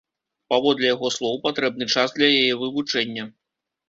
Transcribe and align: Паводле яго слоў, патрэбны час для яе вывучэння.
Паводле 0.51 0.87
яго 0.95 1.11
слоў, 1.15 1.35
патрэбны 1.43 1.87
час 1.97 2.15
для 2.15 2.31
яе 2.39 2.57
вывучэння. 2.63 3.27